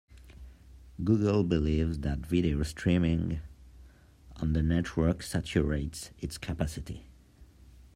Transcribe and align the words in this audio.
Google 1.03 1.43
believes 1.43 1.99
that 1.99 2.25
video 2.25 2.63
streaming 2.63 3.39
on 4.37 4.53
the 4.53 4.63
network 4.63 5.21
saturates 5.21 6.09
its 6.17 6.39
capacity. 6.39 7.05